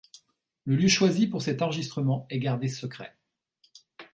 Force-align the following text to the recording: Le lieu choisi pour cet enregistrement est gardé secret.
Le 0.65 0.75
lieu 0.77 0.87
choisi 0.87 1.27
pour 1.27 1.43
cet 1.43 1.61
enregistrement 1.61 2.25
est 2.31 2.39
gardé 2.39 2.69
secret. 2.69 3.15